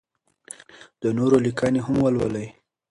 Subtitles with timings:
[1.01, 2.47] د نورو لیکنې هم ولولئ.